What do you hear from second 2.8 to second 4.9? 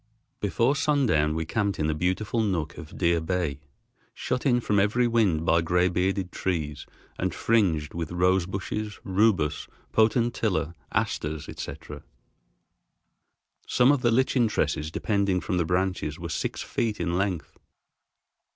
Deer Bay, shut in from